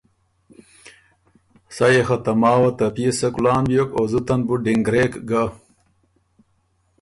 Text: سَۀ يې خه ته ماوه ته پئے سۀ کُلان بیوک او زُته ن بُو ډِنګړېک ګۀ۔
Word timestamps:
سَۀ 1.75 1.87
يې 1.93 2.01
خه 2.07 2.17
ته 2.23 2.31
ماوه 2.41 2.71
ته 2.77 2.85
پئے 2.95 3.11
سۀ 3.19 3.27
کُلان 3.35 3.61
بیوک 3.69 3.89
او 3.97 4.03
زُته 4.11 4.35
ن 4.39 4.41
بُو 4.47 4.55
ډِنګړېک 4.63 5.13
ګۀ۔ 5.29 5.43